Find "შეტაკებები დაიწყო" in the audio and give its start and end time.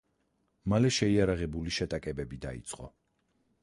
1.79-2.95